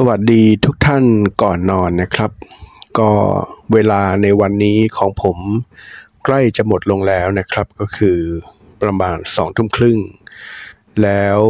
[0.00, 1.04] สวัสดีทุกท่าน
[1.42, 2.30] ก่อนนอนนะครับ
[2.98, 3.10] ก็
[3.72, 5.38] เวลาในวันนี้ของผม
[6.24, 8.18] ใกล้จะหมดลงแล้วนะครับ ก็คือ
[8.82, 9.98] ประมาณสองทุ่มครึ่ง
[11.02, 11.40] แล้ว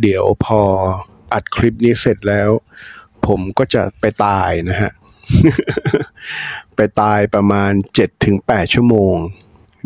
[0.00, 0.62] เดี๋ยวพอ
[1.32, 2.50] อัดคลิปนี้เสร็จแล้ว
[3.26, 4.92] ผมก็จะไปตายนะฮะ
[6.76, 7.72] ไปตายประมาณ
[8.22, 9.14] 7-8 ชั่วโมง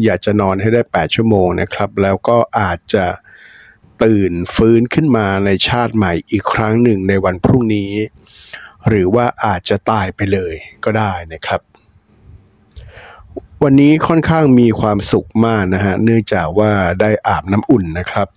[0.04, 3.06] อยากจะนอนให้ได้ 8 ชั่วโมงนะครับ แล้วก็อาจจะ
[4.02, 7.92] ตื่นฟื้นขึ้นมาในชาติใหม่อีกครั้งหนึ่งในวันพรุ่งนี้
[8.88, 11.60] หรือว่าอาจจะตายไปเลยก็ได้นะครับ
[13.62, 16.70] วันนี้ค่อนข้างมีความสุขมากนะฮะเนื่องจากว่า
[17.00, 18.28] ได้อาบน้ำอุ่นนะครับ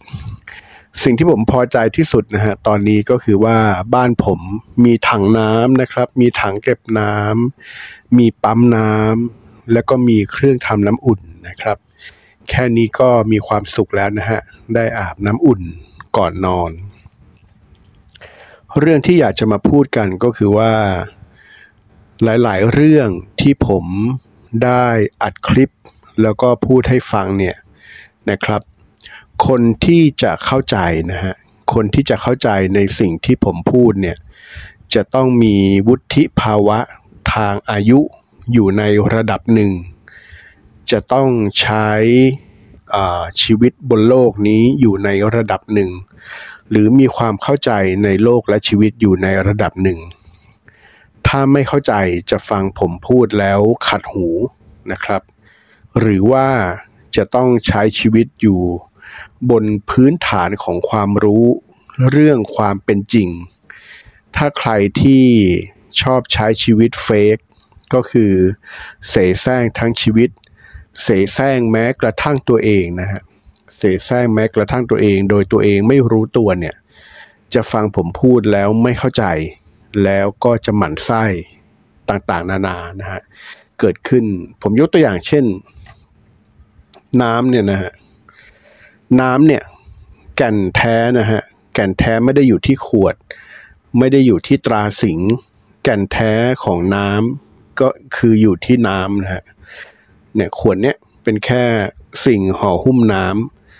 [1.04, 3.58] สิ่งที่ผมพอใจที่สุดนะฮะตอนนี้ก็คือว่า
[3.94, 4.40] บ้านผม
[4.86, 11.78] มีถังน้ำนะครับ มีถังเก็บน้ำมีปั๊มน้ำแล้วก็มีเครื่องทำน้ำอุ่นนะครับ
[12.50, 14.42] แค่นี้ก็มีความสุขแล้วนะฮะ
[14.76, 15.62] ได้อาบน้ำอุ่น
[16.18, 16.72] ก่อนนอน
[18.80, 20.74] เรื่องที่อยากจะมาพูดกันก็คือว่า
[22.24, 23.10] หลายๆ เรื่อง
[23.42, 23.86] ที่ผม
[24.64, 24.86] ได้
[25.22, 25.70] อัดคลิป
[26.22, 27.56] แล้วก็พูดให้ฟังเนี่ย
[28.30, 28.62] นะครับ
[29.48, 30.78] คนที่จะเข้าใจ
[31.12, 31.36] นะฮะ
[31.74, 34.18] คนที่จะเข้าใจในสิ่งที่ผมพูดเนี่ย
[34.94, 35.56] จะต้องมี
[35.88, 36.80] วุฒิภาวะ
[37.34, 38.00] ทางอายุ
[38.54, 38.84] อยู่ใน
[39.14, 39.72] ระดับหนึ่ง
[40.92, 41.90] จะต้องใช้
[43.42, 45.92] ชีวิตบนโลกนี้อยู่ในระดับหนึ่ง
[46.70, 47.72] หรือมีความเข้าใจ
[48.04, 50.00] ในโลกและชีวิตอยู่ในระดับหนึ่ง
[51.28, 51.94] ถ้าไม่เข้าใจ
[52.32, 54.28] จะฟังผมพูดแล้วขัดหู
[54.92, 55.22] นะครับ
[56.00, 56.48] หรือว่า
[57.16, 58.62] จะต้องใช้ชีวิตอยู่
[59.52, 61.46] บนพื้นฐานของความรู้
[62.10, 63.30] เรื่องความเป็นจริง
[64.36, 64.72] ถ้าใคร
[65.02, 65.26] ที่
[66.02, 67.38] ชอบใช้ชีวิตเฟก
[67.94, 68.34] ก็คือ
[69.10, 70.30] เสแสร้งทั้งชีวิต
[71.04, 73.22] เสแสร้งแม้กระทั่งตัวเองนะฮะ
[73.78, 76.76] เสแสร้งแม้กระทั่งตัวเอง โดยตัวเองไม่รู้ตัวเนี่ย
[77.54, 79.26] จะฟังผมพูดแล้วไม่เข้าใจ
[80.04, 81.24] แล้วก็จะหมั่นไส้
[82.10, 83.22] ต่างๆ นานานะฮะ
[83.80, 84.26] เกิดขึ้น
[84.62, 85.46] ผมยกตัวอย่างเช่น
[87.22, 87.92] น้ำเนี่ยนะฮะ
[89.22, 89.64] น้ำเนี่ย
[90.38, 91.42] แก่นแท้นะฮะ
[91.74, 93.16] แก่นแท้ไม่ได้อยู่ที่ขวด
[93.98, 95.20] ไม่ได้อยู่ที่ตราสิง
[95.84, 96.34] แก่นแท้
[96.64, 99.44] ของน้ำก็คืออยู่ที่น้ำนะฮะ
[100.38, 101.64] เนี่ยขวดเนี้ยเป็นแค่
[102.26, 103.26] สิ่งห่อหุ้มน้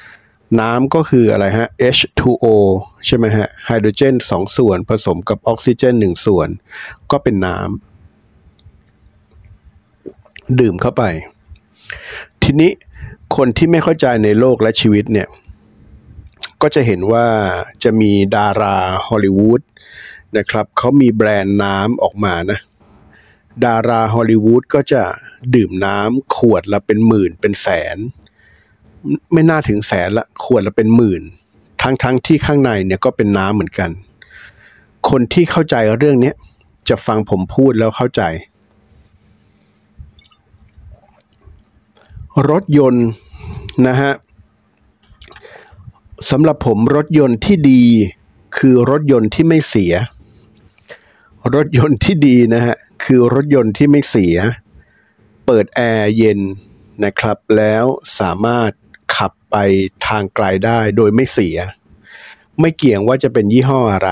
[0.02, 2.46] ำน้ำก็คืออะไรฮะ H2O
[3.06, 6.50] ใช่ไหมฮะไฮโดรเจนสองส่วนผสมกับออกซิเจนหนึ่งส่วน
[7.12, 11.04] ก็เป็นน้ำดื่มเข้าไป
[12.44, 12.72] ทีนี้
[13.36, 15.28] คนที่ไม่เข้าใจในโลกและชีวิตเนี่ย
[16.62, 17.26] ก็จะเห็นว่า
[17.84, 19.62] จะมีดาราฮอลลีวูด
[20.38, 22.60] นะครับเขามีแบรนด์น้ำออกมานะ
[23.66, 25.04] ดาราฮอลลีวูดก็จะ
[25.56, 27.98] ดื่มน้ำขวดละเป็นหมื่นเป็นแสน
[29.34, 31.22] ไม่น่าถึงแสนละขวดละเป็นหมื่น
[31.82, 33.90] ทั้งทั้งที่ข้างในเนี่ยก็เป็นน้ำเหมือนกัน
[35.10, 36.34] คนที่เข้าใจเรื่องนี้
[36.90, 38.22] จะฟังผมพูดแล้วเข้าใจ
[42.50, 43.08] รถยนต์
[43.88, 44.14] นะฮะ
[46.32, 47.84] สำหรับผมรถยนต์ที่ดี
[48.58, 49.94] คือรถยนต์ที่ไม่เสีย
[51.56, 52.78] รถยนต์ที่ดีนะฮะ
[53.10, 54.38] คือรถยนต์ที่ไม่เสีย
[55.46, 56.40] เปิดแอร์เย็น
[57.04, 57.86] นะครับ แล้ว
[58.20, 58.72] สามารถ
[59.16, 59.56] ขับไป
[60.08, 61.58] ทางไกลได้โดยไม่เสีย
[62.60, 64.10] ไม่เกี่ยงว่าจะเป็นยี่ห้ออะไร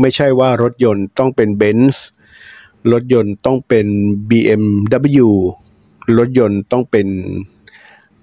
[0.00, 2.06] ไม่ใช่ว่ารถยนต์ต้องเป็นเบนซ์
[2.92, 3.86] รถยนต์ต้องเป็น
[4.30, 5.28] BMW
[6.18, 7.06] รถยนต์ต้องเป็น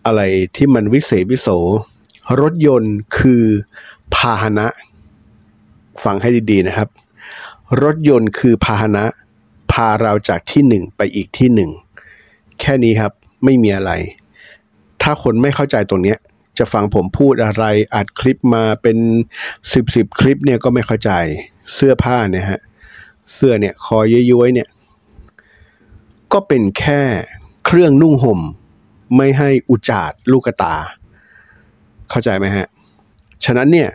[0.06, 0.22] อะไร
[0.56, 1.48] ที่มันวิเศษวิโส
[2.42, 3.44] รถยนต์คือ
[4.16, 4.68] พาหนะ
[6.04, 6.90] ฟังให้ดีๆนะครับ
[7.84, 11.72] รถยนต์คือพาหนะาเราจากที่หนึ่งไปอีกที่หนึ่ง
[12.60, 13.12] แค่นี้ครับ
[13.44, 13.92] ไม่มีอะไร
[15.02, 16.16] ถ้าคนไม่เข้าใจตรงนี้
[16.58, 17.64] จะฟังผมพูดอะไร
[17.96, 18.98] อัดคลิปมาเป็น
[19.74, 21.12] สิบสิบคลิปเนี่ยก็ไม่เข้าใจ
[21.74, 22.62] เสื้อผ้าเนี่ยฮะ
[23.34, 24.70] เสื้อเนี่ยคอย้อยๆเนี่ย
[26.34, 27.02] ก็เป็นแค่
[27.66, 28.40] เครื่องนุ่งห่ม
[29.16, 30.76] ไม่ให้อุจาดลูกตา
[32.10, 32.68] เข้าใจไหมฮะ
[33.46, 33.90] ฉะนั้นเนี่ย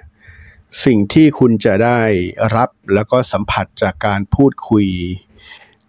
[0.84, 2.00] สิ่งที่คุณจะได้
[2.56, 4.87] รับแล้วก็สัมผัสจากการพูดคุย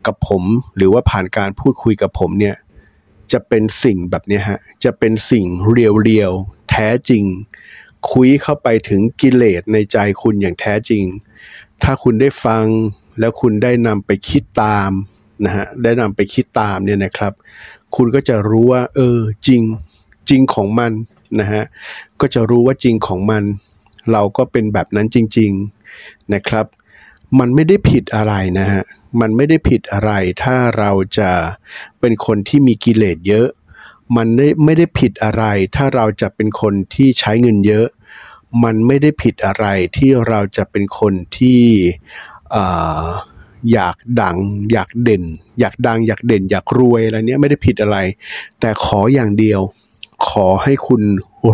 [0.07, 0.43] กับผม
[0.75, 2.55] หรือว่าผ่านการพูดคุยกับผมเนี่ย
[3.31, 7.23] จะเป็นสิ่งแบบนี้ฮะจะเป็นสิ่งเรียวๆแท้จริง
[8.11, 11.03] คุยเข้าไปถึงกิเลสในใจคุณอย่างแท้จริง
[11.83, 12.65] ถ้าคุณได้ฟัง
[13.19, 14.91] แล้วคุณได้นำไปคิดตาม
[15.45, 17.33] นะฮะได้นำไปคิดตามเนี่ยนะครับ
[17.95, 19.61] คุณก็จะรู้ว่า เออจริง
[20.29, 20.91] จริงของมัน
[21.39, 21.63] นะฮะ
[22.21, 23.43] ก็จะรู้ว่าจริงของมัน
[24.11, 25.51] เราก็เป็นแบบนั้นจริง
[25.91, 26.65] ๆนะครับ
[27.39, 28.83] มันไม่ได้ผิดอะไรนะฮะ
[29.19, 30.11] มันไม่ได้ผิดอะไร
[30.43, 31.31] ถ้าเราจะ
[31.99, 33.47] เป็นคนที่มีกิเลสเยอะ
[34.17, 34.27] มัน
[34.63, 35.43] ไม่ได้ผิดอะไร
[35.75, 37.87] ถ้าเราจะเป็นคนที่ใช้เงินเยอะ
[38.63, 39.65] มันไม่ได้ผิดอะไร
[39.97, 41.61] ที่เราจะเป็นคนที่
[42.55, 42.57] อ
[43.73, 44.37] อยากดัง
[44.71, 45.23] อยากเด่น
[45.59, 47.97] อยากดัง อยากเด่น อยากรวยอะไรเนี้ยไม่ได้ผิดอะไร
[48.59, 49.61] แต่ขออย่างเดียว
[50.29, 51.01] ขอให้คุณ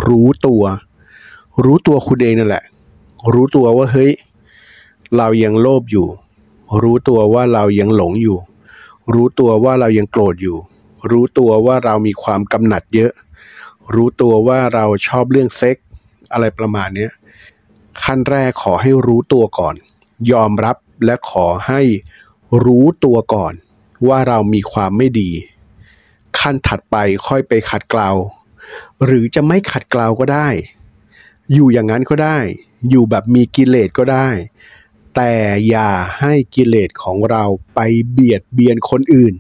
[0.08, 0.64] รู้ตัว
[1.64, 2.64] รู้ตัวคุณเองนั่นแหละ
[3.34, 4.12] รู้ตัวว่าเฮ้ย
[5.18, 6.08] เรายังโลภอยู่
[6.82, 8.38] รู้ตัวว่าเรายังหลงอยู่
[9.14, 10.58] รู้ตัวว่าเรายังโกรธอยู่
[11.12, 13.12] รู้ตัวว่าเรามีความกำหนัดเยอะ
[13.96, 15.78] รู้ตัวว่าเราชอบเรื่องเซ็ก
[16.32, 17.08] อะไรประมาณนี้
[18.04, 19.76] ขั้นแรกขอให้รู้ตัวก่อน
[20.32, 21.82] ยอมรับและขอให้
[22.66, 23.54] รู้ตัวก่อน
[24.08, 25.32] ว่าเรามีความไม่ดี
[26.40, 26.96] ขั้นถัดไป
[27.28, 28.10] ค่อยไปขัดเกลา
[29.06, 30.48] หรือจะไม่ขัดเกลาก็ได้
[31.54, 32.38] อยู่อย่างนั้นก็ได้
[32.90, 34.28] อยู่แบบมีกิเลสก็ได้
[35.16, 35.34] แต่
[35.70, 37.44] อย่าให้กิเลสของเรา
[37.76, 37.80] ไป
[38.12, 39.34] เบียดเบียนคนอื่น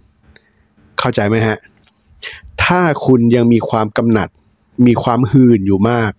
[0.99, 1.57] เข้าใจไหมฮะ
[2.63, 4.29] ถ้าคุณยังมีความกำหนัด
[4.87, 6.11] มีความหื่นอยู่มาก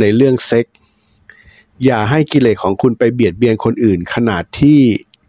[0.00, 0.66] ในเรื่องเซ็ก
[1.84, 4.80] อย่าให้กิเลสของคุณไปเบียดเบียนคนอื่น ขนาดที่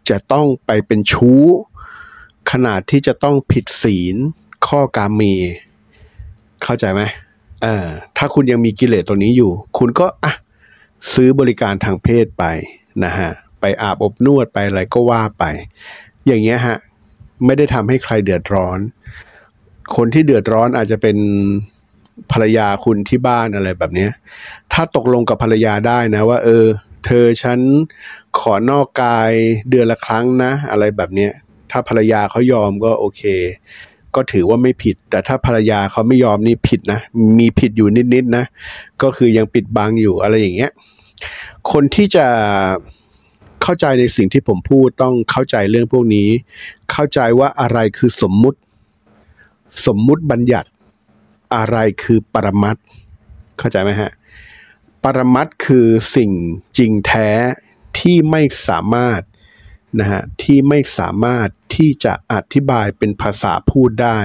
[0.08, 1.42] จะต้องไปเป็นชู้
[2.52, 4.16] ขนาดที่จะต้องผิดศีล
[4.66, 5.22] ข้อกาเม
[6.62, 7.02] เข้าใจไหม
[7.62, 7.86] เออ
[8.16, 10.32] ถ้าคุณยังมีกิเลสตัวนี้อยู่ คุณก็อะ
[11.12, 12.44] ซื้อบริการทางเพศไป
[13.04, 13.30] นะฮะ
[13.60, 15.44] ไปอาบอบนวดไปอะไรก็ว่าไป
[16.26, 16.76] อย่างเงี้ยฮะ
[17.44, 18.78] ไม่ได้ทำให้ใครเดือดร้อน
[19.96, 21.16] คนที่เดือดร้อนอาจจะเป็น
[22.32, 24.10] ภรรยาคุณที่บ้านอะไรแบบเนี้ย
[24.72, 26.66] ถ้าตกลงกับภรรยาได้นะว่า เออ
[27.06, 27.58] เธอฉัน
[28.38, 29.30] ขอนอกกาย
[29.70, 31.32] เดือนละครั้งนะ อะไรแบบเนี้ย
[31.70, 33.22] ถ้าภรรยาเขายอมก็โอเค
[34.14, 37.00] ก็ถือว่าไม่ผิด แต่ถ้าภรรยาเขาไม่ยอมนี่ผิดนะ
[37.40, 38.44] มีผิดอยู่นิดๆนะ
[39.02, 40.72] ก็คือยังปิดบังอยู่อะไรอย่างเงี้ย
[41.72, 42.26] คนที่จะ
[43.62, 46.28] เข้าใจในสิ่งที่ผมพูดต้องเข้าใจเรื่องพวกนี้
[46.90, 48.58] เข้าใจว่าอะไรคือสมมุติ
[49.86, 50.68] สมมุติบัญญัติ
[51.56, 52.76] อะไรคือปรมัต
[53.58, 54.10] เข้าใจไหมฮะ
[55.04, 56.30] ปรมัตคือสิ่ง
[56.78, 57.30] จริงแท้
[57.98, 59.20] ที่ไม่สามารถ
[60.00, 64.20] นะฮะที่ไม่สามารถที่จะอธิบายเป็นภาษาพูดได้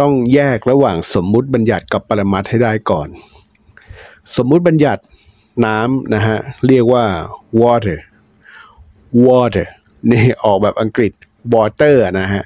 [0.00, 3.08] ต้องแยกระหว่างสมมุติบัญญัติกับปรมัตให้ได้ก่อน
[4.36, 5.02] สมมุติบัญญัติ
[5.66, 7.04] น้ำนะฮะ เรียกว่า
[7.60, 7.98] water
[9.26, 9.68] water
[10.10, 11.12] นี่ออกแบบอังกฤษ
[11.54, 12.44] water นะฮะ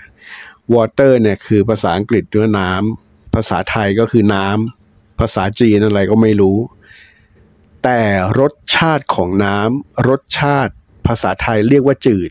[0.75, 6.59] water เนี่ยคือภาษาอังกฤษด้วยน้ำภาษาไทยก็คือน้ำภาษาจีนอะไรก็ไม่รู้
[7.85, 8.01] แต่
[8.41, 10.73] รสชาติของน้ำรสชาติ
[11.07, 12.31] ภาษาไทยเรียกว่าจืด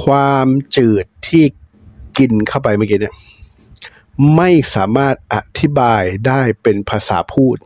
[0.00, 1.44] ความจืดที่
[2.18, 3.14] กินเข้าไปเมื่อกี้เนี่ย
[4.36, 7.56] ไม่สามารถอธิบายได้เป็นภาษาพูด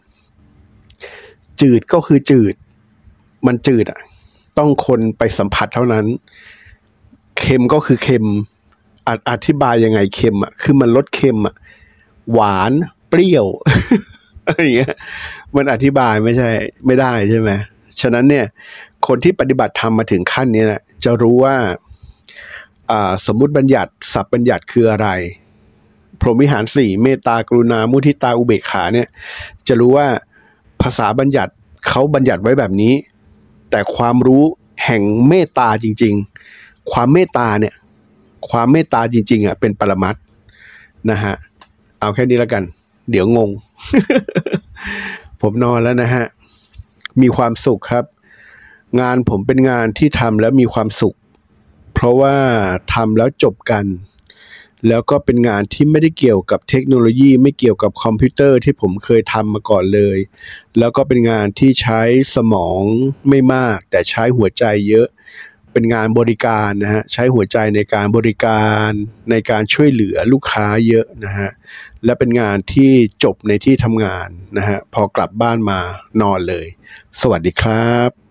[1.60, 2.54] จืดก็คือจืด
[3.46, 4.00] มันจืดอะ
[4.58, 6.06] ต้องคนไปสัมผัสเท่านั้น
[7.38, 8.26] เค็มก็คือเค็ม
[9.06, 11.54] ออธิบายยังไงเค็มอะ คือมันรสเค็มอะ
[12.32, 12.72] หวาน
[13.08, 13.46] เปรี้ยว
[14.46, 14.94] อะไรอย่างเงี้ย
[15.56, 16.48] มันอธิบายไม่ใช่
[16.86, 17.50] ไม่ได้ใช่ไหม
[18.00, 18.46] ฉะนั้นเนี่ย
[19.06, 21.56] คนที่ปฏิบัติธรรมมาถึงขั้นนี้นะจะรู้ว่า
[23.26, 25.08] สมมุติบัญญัติสับบัญญัติคืออะไร
[26.20, 29.08] พรหมวิหารสี่เมตตากรุณา มุทิตาอุเบกขาเนี่ย
[29.66, 30.08] จะรู้ว่า
[30.82, 31.52] ภาษาบัญญัติ
[31.88, 32.94] เขาบัญญัติไว้แบบนี้
[33.70, 34.42] แต่ความรู้
[34.84, 36.14] แห่งเมตตาจริง
[36.52, 37.74] ๆ ความเมตตาเนี่ย
[38.50, 40.22] ความเมตตาจริง ๆอะเป็นปรมัตถ์
[41.10, 41.34] นะฮะ
[42.00, 42.62] เอาแค่นี้แล้วกัน
[43.10, 43.50] เดี๋ยวงง
[45.40, 46.24] ผมนอนแล้วนะฮะ
[47.20, 48.04] มีความสุขครับ
[49.00, 51.14] งานผมเป็นงานที่ทำแล้วมีความสุข
[51.94, 52.36] เพราะว่า
[52.94, 53.84] ทำแล้วจบกัน
[54.88, 60.18] แล้วก็เป็นงานที่ไม่ได้เกี่ยวกับเทคโนโลยี ไม่เกี่ยวกับคอมพิวเตอร์ที่ผมเคยทำมาก่อนเลย
[60.78, 62.02] แล้วก็เป็นงานที่ใช้
[62.34, 62.82] สมอง
[63.28, 65.08] ไม่มาก แต่ใช้หัวใจเยอะ
[65.72, 68.90] เป็นงานบริการนะฮะใช้หัวใจในการบริการ
[69.30, 71.50] ในการช่วยเหลือลูกค้าเยอะนะฮะ
[72.04, 72.92] และเป็นงานที่
[73.24, 75.80] จบในที่ทำงานนะฮะพอกลับบ้านมา
[76.22, 76.66] นอนเลย
[77.20, 78.29] สวัสดีครับ